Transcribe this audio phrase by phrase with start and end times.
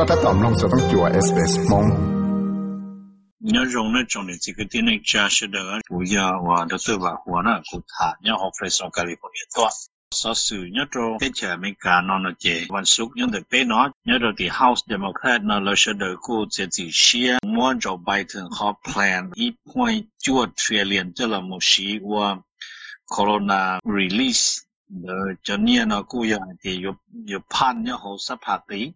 [0.00, 1.86] ็ถ้าตอมลงจะต้องจัวเอสเอสมง
[3.38, 7.22] 你要用那种的这个电力加是的，不要话的对吧？
[7.26, 9.70] 我那古塔，你要学会上加里方面多。
[10.10, 22.42] 所以你做的起美加那那些，วันศุกร์你得背那，你做的 House Democrat 那那是的古这这些，我做 Biden 和 Plan 一 point 九 trillion 这了么西我
[23.06, 24.58] Corona release
[25.04, 28.94] 的，就你那古样的有有判要好十八的。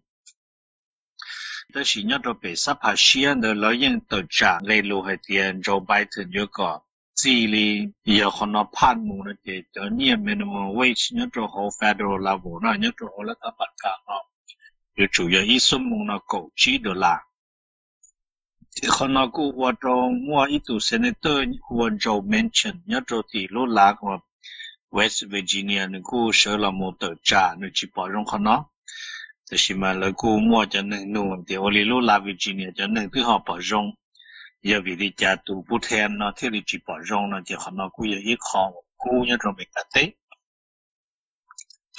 [1.72, 6.84] 但是一到被杀怕西安的老人到家，来路还点招牌特就高。
[7.14, 14.20] 这里也可能判母那些，叫你们那么委屈，你做好 federal level 那，你做好了他不干啊，
[14.94, 17.22] 就主要一什么那狗鸡的啦。
[18.88, 21.30] 可能个我中我一度现在都
[21.70, 24.22] 我就 mention，你做第六啦个
[24.90, 28.66] West Virginia 那个设了么多家，那去包容可能。
[29.50, 32.86] thế thì mà là cô mua cho nên nụ thì ô li lô la Virginia cho
[32.86, 33.90] nên thứ họ bỏ rong
[34.62, 37.54] giờ vì đi cha tù bút hen nó thế thì chỉ bỏ rong nó chỉ
[37.58, 40.08] họ nó cứ giờ ít khó cô nhớ rồi mình cả tết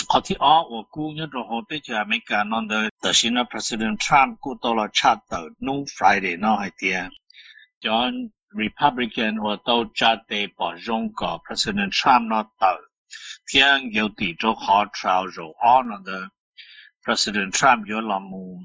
[0.09, 3.11] họ thì ó của cô nhớ rồi họ tết cho mấy cả non đời tờ
[3.13, 7.09] xin là President Trump cô to là cha tờ nụ Friday nó hay tiền
[7.79, 8.11] cho
[8.49, 12.75] Republican và tàu cha tê bỏ rong cả President Trump nó tờ
[13.53, 16.21] thiên nhiều tỷ cho họ trao rồi ó nó đời
[17.07, 18.59] President Trump yo la mu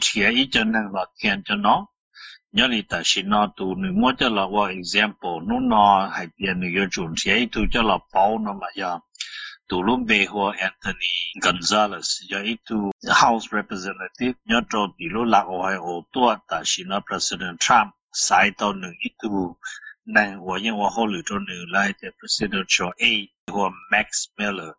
[0.00, 1.86] chia ý cho năng và kiện cho nó.
[2.52, 6.26] Nhớ lý ta xin nó tu nữ mo cho là qua example nó nó hay
[6.36, 8.98] tiền nữ yo chuẩn chia ý tu cho là pau nó mà giờ
[9.68, 12.90] tu luôn về hồ Anthony Gonzalez ya ý tu
[13.22, 14.32] House Representative.
[14.44, 18.50] Nhớ cho tỷ lô lạc Ohio hai o tua ta xin nó President Trump sai
[18.58, 19.56] tao nữ ý tu
[20.04, 23.12] năng wa yin wa ho lu cho nu lai the President cho A
[23.52, 24.06] ho Max
[24.38, 24.72] Miller.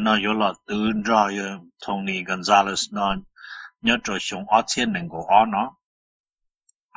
[0.00, 1.44] nó有了德照有
[1.80, 3.22] Tony Gonzalez 那
[3.80, 5.70] 要做熊二千能够二呢，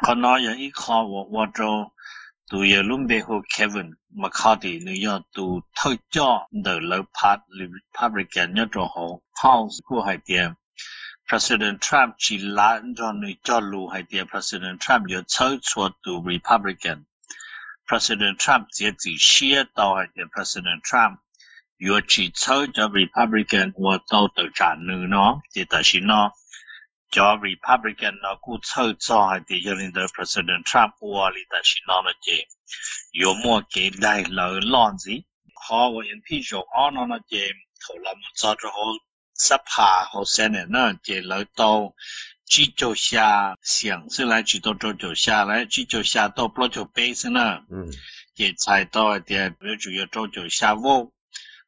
[0.02, 1.94] 可能有一考我我做
[2.50, 10.56] 都有准备和 Kevin McCarthy 你要都特教的老 part Republican 要做好 House 过海点。
[11.28, 21.18] President Trump 只拉着你叫路海点，President Trump 有抽出到 Republican。President Trump 自己写到海点，President Trump
[21.82, 26.32] 如果只抽咗 Republican 我到到站女咯，即系是咯，
[27.12, 32.44] 咗 Republican 咯，估抽咗系啲有领导 President Trump 我哩，但是咯那啲
[33.12, 35.12] 有冇给来流浪子，
[35.68, 38.78] 好我人批咗安那那啲头谂做咗好
[39.36, 41.94] 十下好些年呢，即来到。
[42.50, 46.70] chỉ cho xa xiang sẽ lại chỉ cho cho xa lại chỉ cho xa to pro
[46.70, 47.60] cho base nữa,
[48.38, 49.36] thì sai to thì
[49.80, 51.12] chủ yếu cho cho xa vô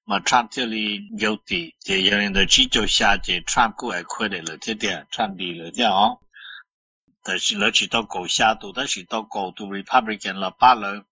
[0.06, 6.20] mà Trump 这里有的，这有人的只就下这 Trump 过来亏的了，这点 Trump 的了这哦。
[7.22, 11.06] 但是了去到高下度，但是到高度 Republican 了罢了，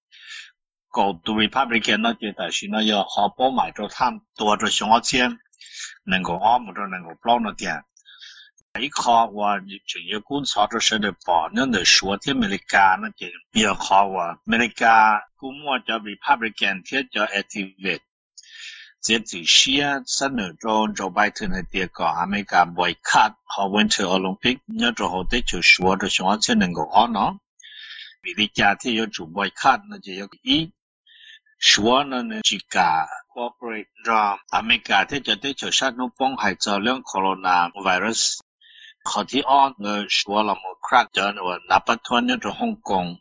[0.91, 5.38] 高度 Republican 那就但是那要好包买着他多着熊钱，
[6.04, 7.82] 能够按摩着能够包那点。
[8.78, 18.00] 一考我就要观察着是的把那的说的美利加那就要考我美利加，估摸叫 Republican 贴叫 activate。
[19.02, 27.38] 这只需要三年做 Joe Biden 的第个 America boycott 和 Winter Olympic，那之后的就是我的想要才能够好呢。
[28.22, 30.70] vì lý cha thì yo chủ boycott nó chỉ yo ý
[31.60, 36.36] số nó nên chỉ cả corporate ra America thì cho tới chỗ sát nó phong
[36.36, 38.40] hại cho lượng corona virus
[39.04, 42.76] họ thì on người số là một crack cho nó là bắt thuận nhất Hong
[42.82, 43.16] Kong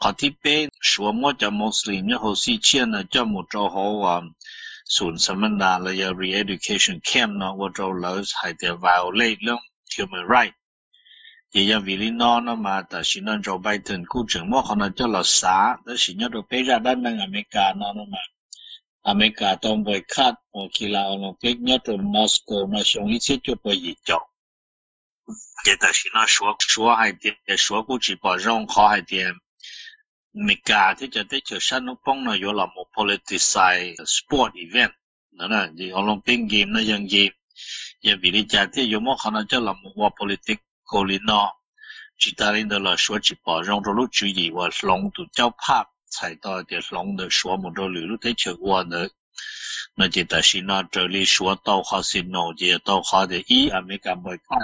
[0.00, 4.22] họ thì bên số một cho Muslim nhất hồ sĩ chia cho một chỗ họ
[4.88, 9.36] Sunsamandalaya re-education camp nó vô trâu lỡ hay để vào lê
[9.98, 10.54] human right.
[11.54, 14.62] Vì giờ vì lý nó nó mà ta xin nó Joe Biden cú trưởng mô
[14.62, 18.02] khó cho là xá, đó xin nhớ được bế ra đất năng America nó nó
[18.12, 18.18] mà.
[19.02, 23.40] America tông bồi khát, một kỳ là Olympic nhớ được Moscow nó xuống ít xích
[23.42, 24.22] cho bồi dị trọng.
[25.66, 29.02] Vậy ta xin nó xuống, xuống hay tiền, xuống cú chỉ bỏ rong khó hay
[29.06, 29.32] tiền.
[30.32, 32.66] Mỹ cả thì cho tới chiều sáng nó bông nó vô là
[32.98, 34.92] politicize sport event.
[35.30, 35.92] Đó là gì?
[35.92, 37.28] Olympic game nó dân gì
[38.00, 41.04] giờ vì đi chả thì dù mà khả năng cho là một qua politic của
[41.04, 41.54] lý nó
[42.18, 45.10] chỉ ta lên đó là số chỉ bỏ rong rồi lúc chú gì và lòng
[45.14, 48.54] tụ cháu pháp chạy đó thì lòng được số một đôi lưu lúc thấy chờ
[48.60, 49.06] qua nữa.
[49.96, 53.26] Nó chỉ ta xin nó trở lý số tàu khó xin nó chỉ tàu khó
[53.26, 54.56] thì ý à mấy cả mấy cả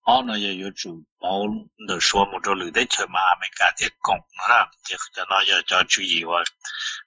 [0.00, 1.46] họ nó giờ có chủ bảo
[1.88, 4.96] được số một đôi lưu thấy chơi mà mấy cả thì cộng nó là thì
[5.12, 6.44] cho nó giờ cho chú ý và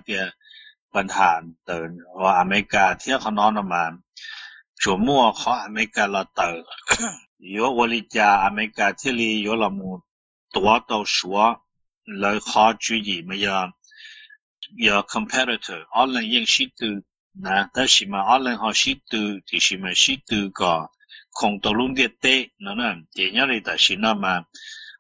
[13.37, 13.73] 有？
[14.77, 17.05] 有 competitor 阿兰英尺度，
[17.35, 17.69] 哪？
[17.75, 18.99] 但是么，阿冷好 shi
[19.61, 20.91] 是么尺度个
[21.33, 24.45] 空头论的对，那么第二类的是那么，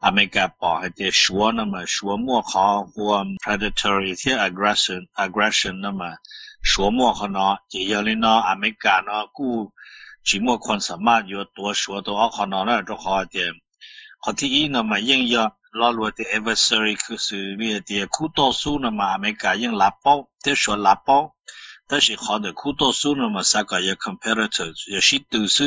[0.00, 6.16] 阿美加保还得说那么说莫好，说 predatory 的 aggression，aggression 那么
[6.62, 7.58] 说莫好呢？
[7.68, 9.72] 第二类呢，阿美加呢，估
[10.24, 13.52] 起码看什么越多说多好呢，那就好点。
[14.20, 21.34] 好，第一那么应用罗罗的 evolution 就是那些古毒素那么阿美加用拉包得说拉包，
[21.86, 25.66] 但是可能古毒素那么三个要 comparators 要先动手。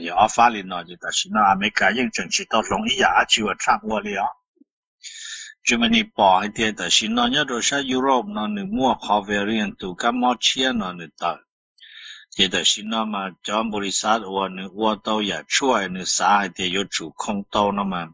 [0.00, 4.36] 要发力呢，就是侬还没敢认真去到弄一下就差我了。
[5.64, 7.80] 就问你薄一点，但是侬要多少？
[7.80, 11.42] 有肉，侬你摸好肥的，就干毛钱，侬你得。
[12.36, 18.12] 就是侬嘛，全部是三碗，你碗都要揣，你啥一点有主控到那么。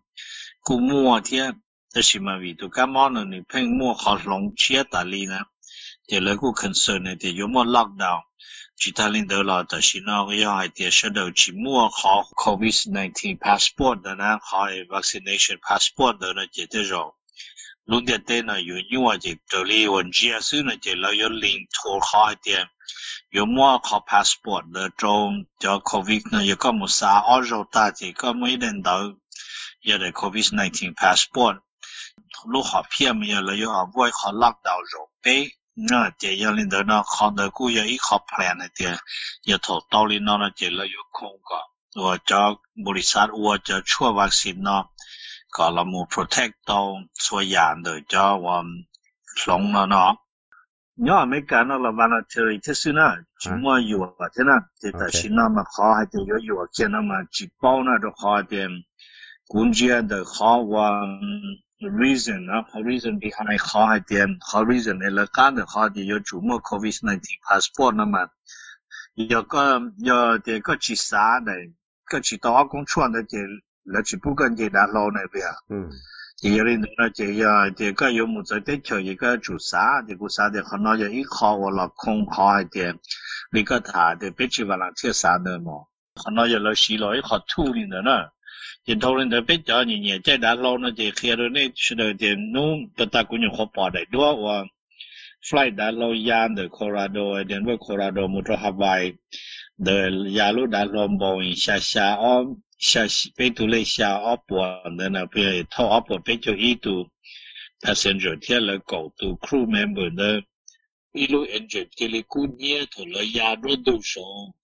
[0.63, 5.41] 估摸天，就是嘛，唯独干毛侬你碰摸好浓钱打理呢，
[6.07, 8.25] 就勒个轻松一点，有么落掉？
[8.76, 17.16] 其他领导了，但是呢，要还得说到去摸好 COVID-19 passport 的呢，好 vaccination passport 的呢，这这种，
[17.86, 22.70] 路点的呢，有因为这这里问题是呢，这了有领土好一点，
[23.32, 29.00] 有摸好 passport 的种叫 COVID 呢，有个么啥澳洲大这个没领导，
[29.82, 31.62] 也得 COVID-19 passport，
[32.46, 35.50] 路好偏没有了，有啊，不会好 lockdown 肉背。
[35.75, 38.99] 那这要领导呢，看到古要一靠 plan 那点，
[39.45, 44.85] 要头道理呢，这了有空个，我找穆里萨，我找出 vaccine 呢，
[45.51, 48.63] 搞了么 protect 到所样的，叫我
[49.47, 49.97] 龙了呢。
[50.95, 58.69] 你要没干那了，完了就是这事呢，就没有啊，真的，这但是那么好，还得有有见那么去包那种好点，
[59.47, 60.91] 工具的好我。
[61.82, 68.30] reason 啊，reason behind 好一点，好 reason 呢，来干的好的要注目 COVID-19 passport 那么，
[69.30, 71.52] 要个要这个去啥呢？
[72.06, 73.38] 个去到阿公穿的这
[73.84, 75.92] 来去不跟这大老那边，嗯，
[76.42, 82.98] 有人呢这要这个有木在的桥一个做啥，这个啥的可能要一好我了空好一点，
[83.52, 85.74] 那个他的别去完了贴啥的嘛，
[86.16, 88.30] 可能要来洗了一好土里的呢。
[88.88, 91.50] hiện thâu lên tới biết cho nhỉ nhỉ chạy đã lâu nó chỉ khi rồi
[91.50, 94.64] này sẽ được tiền nu tất cả cũng những khó bỏ đại đua và
[95.52, 99.12] flight đã lâu yan từ Colorado đến với Colorado một chỗ Hawaii
[99.78, 100.10] de
[100.40, 102.44] ya lu đã lâu Boeing xa xa ở
[102.80, 103.06] xa
[103.38, 106.76] bên tu lấy xa ở bộ nên là bây thâu ở bộ bên cho ý
[106.82, 106.92] tu
[107.86, 110.40] passenger theo là cầu tu crew member de
[111.14, 113.96] ý lu engine thì lấy cú nhia thôi là ya lu đủ số 我走路然后呢，这个了就 safe，但是嘛，但是呢，这
[113.96, 114.06] FAA 顾我对了 check the engine，我要 PW four thousand PW 不盘的，等着的话，可能有一个 emergency order 呢，这有 emergency order
[114.06, 114.61] for inspection，这有错路然后啊，我的 Boeing 也按照路加 PW 不盘的呢，这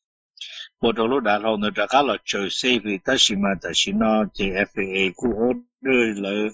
[0.80, 3.48] bộ trưởng lúc đã lâu nữa đã cá là chờ xe vì ta xí mà
[3.62, 6.48] ta xí nó thì FAA cũng hốt đưa lỡ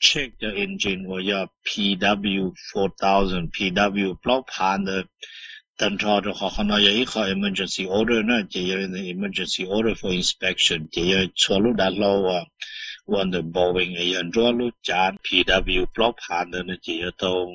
[0.00, 4.92] check the engine của giờ PW 4000 PW block pan the
[5.78, 10.10] tần trò cho họ nó giấy họ emergency order nó chỉ là emergency order for
[10.10, 12.40] inspection, chỉ là cho lúc đã lâu à
[13.06, 17.10] when the Boeing ấy anh cho lúc chán PW block pan the nó chỉ là
[17.18, 17.46] tàu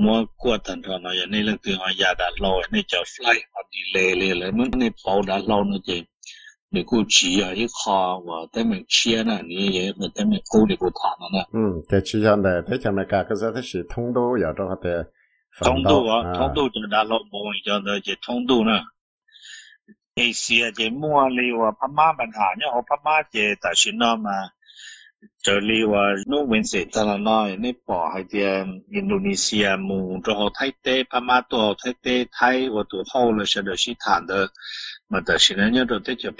[0.00, 1.86] mua qua tận rồi nó này là từ họ
[2.18, 5.64] đã lâu này chờ fly họ đi lê lê lê mới này bảo đã lâu
[5.64, 6.00] nữa chứ
[6.70, 10.24] để cô chỉ ở cái kho và tới mình chia nè như vậy rồi tới
[10.24, 11.44] mình cô để cô thả nè.
[11.52, 14.36] Ừ thế chỉ cho này thế cho này cả cái giá thế thì thông đô
[14.40, 14.90] giờ đó thì
[15.64, 16.32] thông đô à.
[16.38, 18.82] Thông đô cho đã lâu bồi cho đó chỉ thông đô nè.
[20.16, 24.22] Asia chỉ mua liều và Pama bên hàng nhá họ Pama chỉ tại Việt Nam
[24.22, 24.38] mà
[25.42, 27.04] trở đi và nó bên sẽ ta
[28.14, 28.44] hay thì
[28.90, 33.44] Indonesia mù cho họ thay tế Pamato thay tế thay và tụ hậu là
[35.08, 36.30] mà tại sự nên nhớ được tới chỗ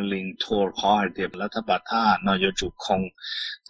[0.00, 3.02] liền thua khó hay thì là ta bà ta nó do chủ không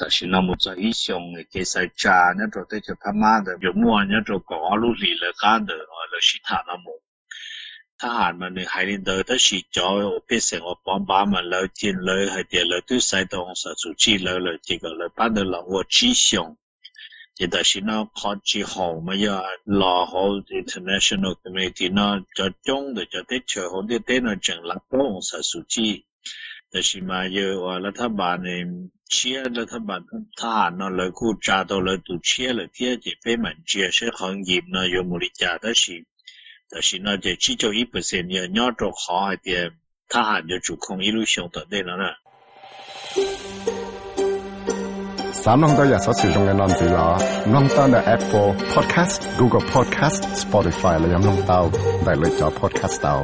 [0.01, 1.23] tại sự nó một số ý xong
[1.53, 2.81] cái sai cha nhớ được tới
[3.75, 6.77] mua nhớ được có lúc gì là cả được là sĩ thản nó
[8.01, 16.57] 他下面你喺呢度都是做我必成我帮把门来进来，系啲来都使到我所做之来来这个来帮到来我之上。
[17.39, 26.05] 亦都是呢，看之後咪呀，攞好 international committee 呢，就中的就啲最好啲啲呢，整立到我所做之。
[26.71, 30.01] 但是嘛，要話咧，他把你切咧，他把
[30.37, 35.59] 他呢來顧揸到來讀切了，啲一啲俾文字係行業呢，有冇理解？
[35.61, 36.07] 但是。
[36.71, 39.73] 但是那这至少一百三年，你要做好一点，
[40.09, 42.05] 他还就主控一路上的内容呢。
[45.33, 51.71] 三万多亚索使用的男子啦，用到的 Apple Podcast、Google Podcast、Spotify 了，用到
[52.05, 53.23] 在里找 Podcast 到。